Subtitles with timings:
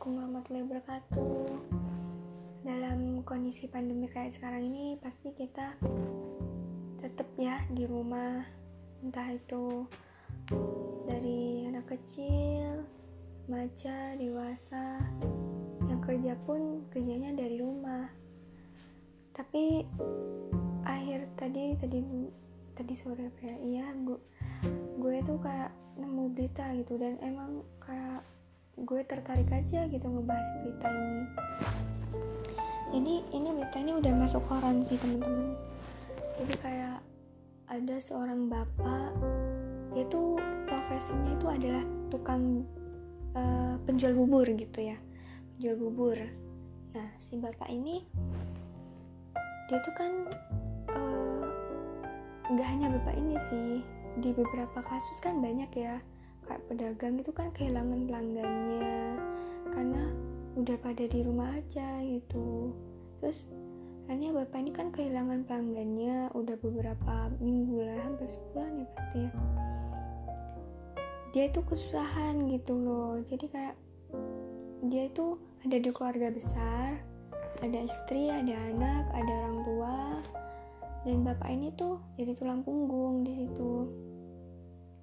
[0.00, 1.44] Assalamualaikum warahmatullahi wabarakatuh.
[2.64, 5.76] Dalam kondisi pandemi kayak sekarang ini Pasti kita
[6.96, 8.40] tetap ya di rumah.
[9.04, 9.84] Entah itu
[11.04, 12.80] dari anak kecil,
[13.44, 15.04] remaja, dewasa
[15.92, 18.08] Yang kerja pun kerjanya dari rumah.
[19.36, 19.84] Tapi
[20.80, 22.00] akhir tadi tadi
[22.72, 24.16] tadi sore ya iya gue
[24.96, 26.96] gue tuh kayak nemu berita gitu.
[26.96, 28.24] Dan emang kayak
[28.90, 31.22] gue tertarik aja gitu ngebahas berita ini.
[32.90, 35.70] Ini ini berita ini udah masuk koran sih teman-teman
[36.40, 36.98] jadi kayak
[37.68, 39.12] ada seorang bapak
[39.92, 42.64] itu profesinya itu adalah tukang
[43.36, 44.96] uh, penjual bubur gitu ya
[45.54, 46.16] penjual bubur.
[46.96, 48.08] Nah si bapak ini
[49.68, 50.12] dia tuh kan
[50.90, 51.46] eh,
[52.50, 53.84] nggak uh, hanya bapak ini sih
[54.18, 56.02] di beberapa kasus kan banyak ya
[56.50, 59.14] kayak pedagang itu kan kehilangan pelanggannya
[59.70, 60.02] karena
[60.58, 62.74] udah pada di rumah aja gitu.
[63.22, 63.54] Terus
[64.10, 69.32] akhirnya bapak ini kan kehilangan pelanggannya udah beberapa minggu lah hampir sebulan ya pasti ya.
[71.30, 73.22] Dia itu kesusahan gitu loh.
[73.22, 73.78] Jadi kayak
[74.90, 76.98] dia itu ada di keluarga besar
[77.60, 79.96] ada istri ada anak ada orang tua
[81.04, 83.84] dan bapak ini tuh jadi tulang punggung di situ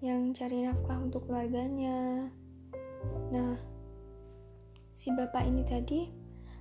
[0.00, 2.28] yang cari nafkah untuk keluarganya.
[3.32, 3.56] Nah,
[4.96, 6.00] si bapak ini tadi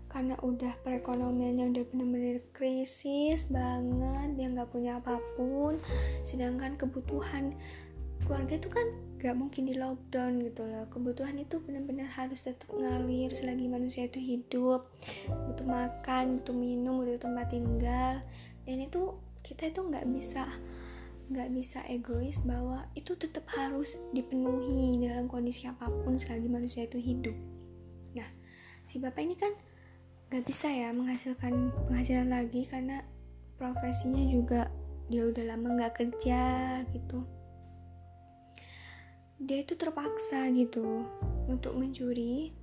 [0.09, 5.77] karena udah perekonomiannya udah bener-bener krisis banget, dia nggak punya apa pun,
[6.25, 7.53] sedangkan kebutuhan
[8.25, 8.87] keluarga itu kan
[9.19, 14.19] gak mungkin di lockdown gitu loh kebutuhan itu benar-benar harus tetap ngalir selagi manusia itu
[14.19, 14.87] hidup
[15.27, 18.23] butuh makan butuh minum butuh tempat tinggal
[18.63, 20.47] dan itu kita itu nggak bisa
[21.29, 26.97] nggak bisa egois bahwa itu tetap harus dipenuhi dalam kondisi apa pun selagi manusia itu
[26.97, 27.37] hidup.
[28.17, 28.29] Nah,
[28.81, 29.53] si bapak ini kan
[30.29, 33.05] nggak bisa ya menghasilkan penghasilan lagi karena
[33.61, 34.73] profesinya juga
[35.09, 36.41] dia udah lama nggak kerja
[36.93, 37.21] gitu.
[39.37, 41.05] Dia itu terpaksa gitu
[41.45, 42.53] untuk mencuri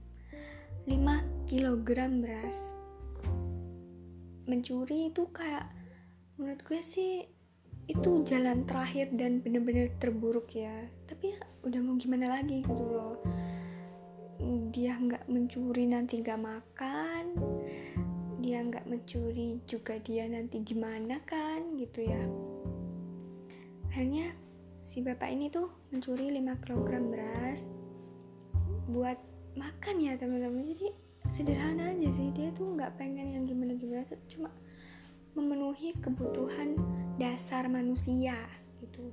[0.91, 2.74] 5 kg beras.
[4.46, 5.70] Mencuri itu kayak
[6.38, 7.26] menurut gue sih
[7.86, 10.91] itu jalan terakhir dan bener-bener terburuk ya.
[11.06, 13.22] Tapi ya udah mau gimana lagi gitu loh.
[14.74, 17.24] Dia nggak mencuri nanti nggak makan.
[18.42, 22.22] Dia nggak mencuri juga dia nanti gimana kan gitu ya.
[23.91, 24.34] Akhirnya
[24.82, 27.64] si bapak ini tuh mencuri 5 kg beras
[28.91, 29.18] buat
[29.54, 30.74] makan ya teman-teman.
[30.74, 30.91] Jadi
[31.30, 32.34] sederhana aja sih.
[32.34, 34.03] Dia tuh nggak pengen yang gimana-gimana.
[34.26, 34.50] Cuma
[35.36, 36.74] memenuhi kebutuhan
[37.20, 38.34] dasar manusia
[38.80, 39.12] gitu.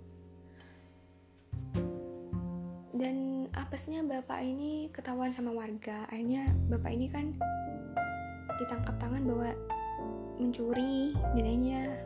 [2.96, 6.08] Dan apesnya bapak ini ketahuan sama warga.
[6.08, 7.36] Akhirnya bapak ini kan
[8.56, 9.52] ditangkap tangan bahwa
[10.40, 12.00] mencuri dan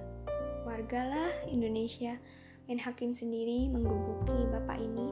[0.65, 2.17] warga lah Indonesia
[2.67, 5.07] main hakim sendiri menggebuki bapak ini.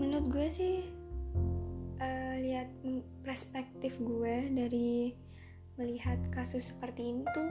[0.00, 0.76] Menurut gue sih
[2.00, 2.72] uh, lihat
[3.26, 5.12] perspektif gue dari
[5.82, 7.50] melihat kasus seperti ini tuh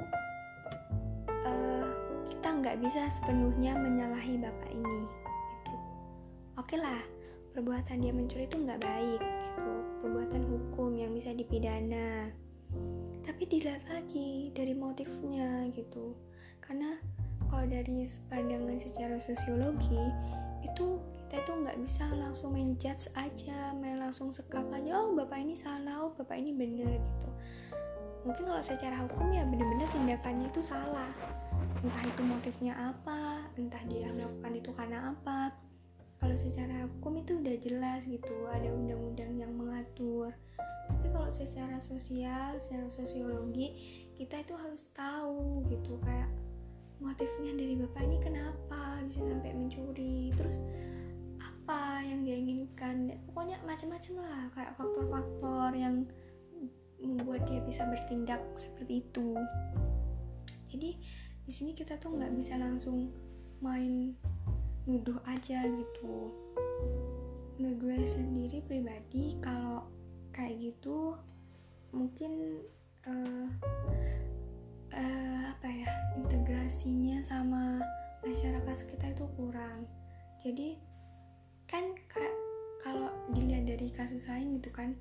[1.44, 1.92] uh,
[2.32, 5.04] kita nggak bisa sepenuhnya menyalahi bapak ini
[5.68, 5.76] gitu.
[6.56, 7.04] Oke okay lah
[7.52, 9.72] perbuatan dia mencuri itu nggak baik gitu.
[10.00, 12.32] Perbuatan hukum yang bisa dipidana.
[13.22, 16.16] Tapi dilihat lagi dari motifnya gitu.
[16.64, 16.96] Karena
[17.52, 20.08] kalau dari pandangan secara sosiologi
[20.64, 25.40] itu kita itu nggak bisa langsung main judge aja main langsung sekap aja oh bapak
[25.40, 27.30] ini salah oh bapak ini bener gitu
[28.22, 31.10] mungkin kalau secara hukum ya bener-bener tindakannya itu salah.
[31.82, 35.56] Entah itu motifnya apa entah dia melakukan itu karena apa.
[36.22, 40.30] Kalau secara hukum itu udah jelas gitu ada undang-undang yang mengatur.
[40.86, 43.74] Tapi kalau secara sosial secara sosiologi
[44.22, 46.30] kita itu harus tahu gitu kayak
[47.02, 50.62] motifnya dari bapak ini kenapa bisa sampai mencuri terus
[51.42, 53.18] apa yang dia inginkan.
[53.26, 56.06] Pokoknya macam-macam lah kayak faktor-faktor yang
[57.02, 59.36] membuat dia bisa bertindak seperti itu.
[60.72, 60.96] Jadi
[61.42, 63.12] di sini kita tuh nggak bisa langsung
[63.60, 64.16] main
[64.86, 66.32] nuduh aja gitu.
[67.58, 69.86] Menurut gue sendiri pribadi kalau
[70.32, 71.14] kayak gitu
[71.92, 72.64] mungkin
[73.06, 73.50] uh,
[74.96, 77.84] uh, apa ya integrasinya sama
[78.26, 79.86] masyarakat sekitar itu kurang.
[80.42, 80.80] Jadi
[81.70, 81.94] kan
[82.82, 84.98] kalau dilihat dari kasus lain gitu kan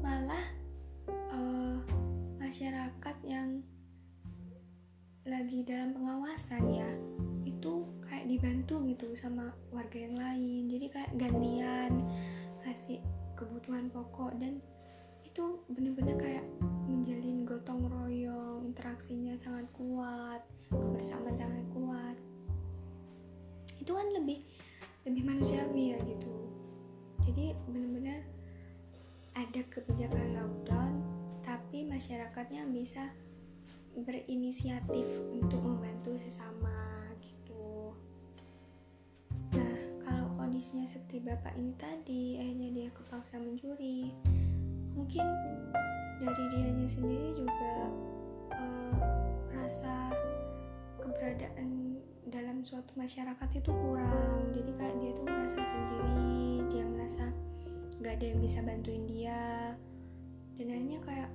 [0.00, 0.61] malah
[2.52, 3.64] masyarakat yang
[5.24, 6.90] lagi dalam pengawasan ya
[7.48, 10.68] itu kayak dibantu gitu sama warga yang lain.
[10.68, 12.04] Jadi kayak gantian
[12.60, 13.00] kasih
[13.40, 14.60] kebutuhan pokok dan
[15.24, 16.44] itu bener-bener kayak
[16.92, 17.11] menjalin
[32.42, 33.04] masyarakatnya bisa
[34.02, 37.94] berinisiatif untuk membantu sesama gitu.
[39.54, 44.10] Nah kalau kondisinya seperti bapak ini tadi akhirnya dia kepaksa mencuri.
[44.98, 45.22] Mungkin
[46.18, 47.74] dari dianya sendiri juga
[48.58, 48.98] uh,
[49.54, 50.10] rasa
[50.98, 51.94] keberadaan
[52.26, 54.50] dalam suatu masyarakat itu kurang.
[54.50, 57.30] Jadi kayak dia tuh merasa sendiri dia merasa
[58.02, 59.78] gak ada yang bisa bantuin dia.
[60.58, 61.30] Dan akhirnya kayak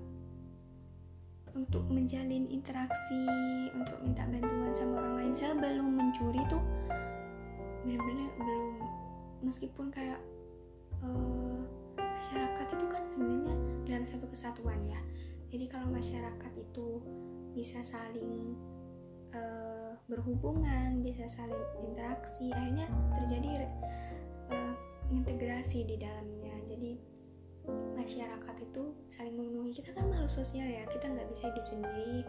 [1.58, 3.26] untuk menjalin interaksi
[3.74, 5.34] untuk minta bantuan sama orang lain.
[5.34, 6.62] Sebelum mencuri tuh.
[7.82, 8.76] Benar-benar belum.
[9.42, 10.22] Meskipun kayak
[11.02, 11.60] uh,
[11.98, 13.56] masyarakat itu kan sebenarnya
[13.90, 15.02] dalam satu kesatuan ya.
[15.50, 17.02] Jadi kalau masyarakat itu
[17.58, 18.54] bisa saling
[19.34, 22.86] uh, berhubungan bisa saling interaksi akhirnya
[23.18, 23.66] terjadi
[24.54, 24.76] uh,
[25.10, 26.54] integrasi di dalamnya.
[26.70, 27.00] Jadi
[27.98, 29.36] masyarakat itu saling
[29.68, 30.88] memenuhi kita kan makhluk sosial ya.
[30.88, 32.24] Kita nggak bisa hidup sendiri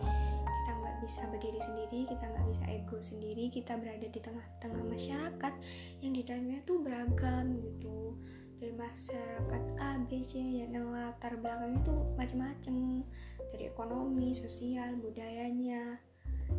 [0.58, 5.54] kita nggak bisa berdiri sendiri kita nggak bisa ego sendiri kita berada di tengah-tengah masyarakat
[6.02, 8.18] yang di dalamnya tuh beragam gitu.
[8.58, 13.06] Dari masyarakat A, B, C yang latar belakang itu macam-macam
[13.54, 16.02] dari ekonomi, sosial, budayanya.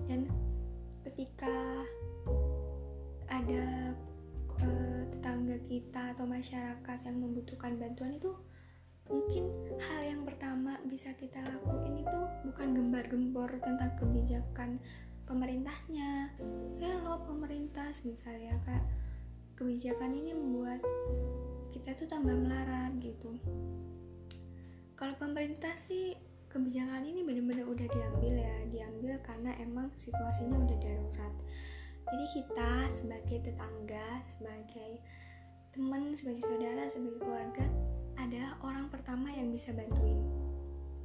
[0.08, 0.32] Dan
[1.04, 1.84] ketika
[3.28, 3.92] ada
[4.64, 8.32] uh, tetangga kita atau masyarakat yang membutuhkan bantuan itu
[9.10, 9.50] mungkin
[9.82, 14.78] hal yang pertama bisa kita lakuin itu bukan gembar-gembor tentang kebijakan
[15.26, 16.30] pemerintahnya
[16.78, 18.86] hello pemerintah misalnya kayak
[19.58, 20.80] kebijakan ini membuat
[21.76, 23.36] kita tuh tambah melarat gitu.
[24.96, 26.16] Kalau pemerintah sih
[26.48, 31.36] kebijakan ini benar-benar udah diambil ya diambil karena emang situasinya udah darurat.
[32.10, 35.04] Jadi kita sebagai tetangga sebagai
[35.76, 37.68] teman sebagai saudara sebagai keluarga
[38.20, 40.20] adalah orang pertama yang bisa bantuin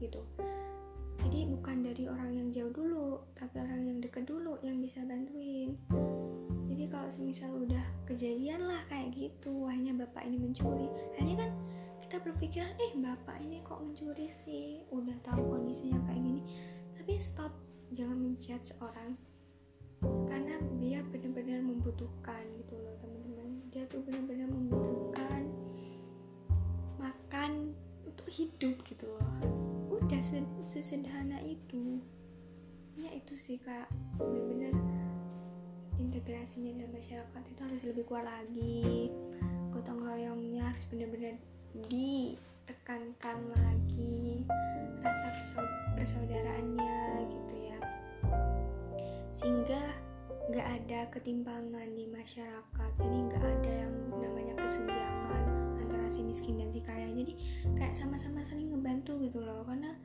[0.02, 0.26] gitu.
[1.24, 5.78] Jadi bukan dari orang yang jauh dulu tapi orang yang deket dulu yang bisa bantuin.
[6.68, 10.90] Jadi kalau semisal udah kejadian lah kayak gitu hanya bapak ini mencuri.
[11.16, 11.50] Hanya kan
[12.02, 14.82] kita berpikiran eh bapak ini kok mencuri sih?
[14.90, 16.42] Udah tahu kondisinya kayak gini.
[16.98, 17.54] Tapi stop
[17.94, 19.14] jangan menjudge orang.
[20.28, 23.64] Karena dia benar-benar membutuhkan gitu loh teman-teman.
[23.72, 24.93] Dia tuh benar-benar membutuhkan
[28.34, 29.30] hidup gitu loh.
[29.94, 30.18] Udah
[30.58, 32.02] sesederhana itu.
[32.82, 33.86] Sebenarnya itu sih kak.
[34.18, 34.74] Bener-bener
[36.02, 39.14] integrasinya dalam masyarakat itu harus lebih kuat lagi.
[39.70, 41.38] Gotong royongnya harus bener-bener
[41.86, 44.42] ditekankan lagi.
[44.98, 45.30] Rasa
[45.94, 46.98] persaudaraannya
[47.30, 47.78] gitu ya.
[49.30, 49.82] Sehingga
[50.50, 52.90] nggak ada ketimpangan di masyarakat.
[52.98, 55.23] Jadi nggak ada yang namanya kesenjangan
[56.14, 57.10] si miskin dan si kaya.
[57.10, 57.34] Jadi
[57.74, 59.66] kayak sama-sama saling ngebantu gitu loh.
[59.66, 59.98] Karena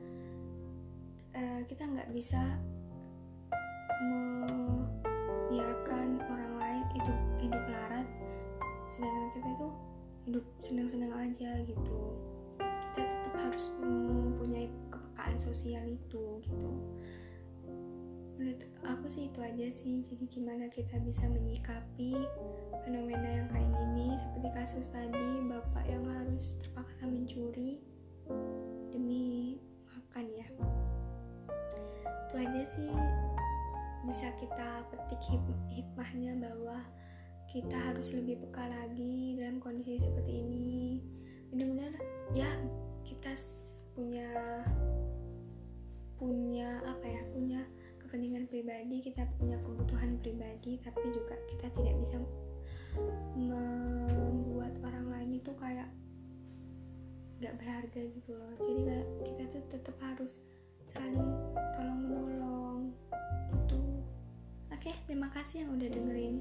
[1.38, 2.58] uh, kita nggak bisa
[4.02, 7.12] membiarkan orang lain itu
[7.46, 8.10] hidup larat.
[8.90, 9.68] Sedangkan kita itu
[10.26, 11.98] hidup senang-senang aja gitu.
[12.58, 16.74] Kita tetap harus mempunyai kepekaan sosial itu gitu.
[18.40, 20.00] Menurut aku sih itu aja sih.
[20.00, 22.16] Jadi gimana kita bisa menyikapi
[22.88, 24.16] fenomena yang kayak gini?
[24.16, 25.84] Seperti kasus tadi bapak
[34.88, 35.20] petik
[35.68, 36.80] hikmahnya bahwa
[37.50, 41.02] kita harus lebih peka lagi dalam kondisi seperti ini.
[41.50, 41.92] Benar-benar
[42.32, 42.50] ya
[43.02, 43.34] kita
[43.92, 44.30] punya
[46.14, 47.60] punya apa ya punya
[47.98, 52.16] kepentingan pribadi kita punya kebutuhan pribadi tapi juga kita tidak bisa
[53.34, 55.88] membuat orang lain itu kayak
[57.40, 58.52] gak berharga gitu loh.
[58.60, 58.82] Jadi
[59.26, 60.38] kita tuh tetap harus
[60.84, 61.24] saling
[61.78, 62.49] tolong menolong
[64.90, 66.36] oke terima kasih yang udah dengerin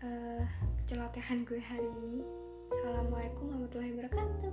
[0.00, 0.44] uh,
[0.88, 2.24] celotehan gue hari ini.
[2.72, 4.52] Assalamualaikum warahmatullahi wabarakatuh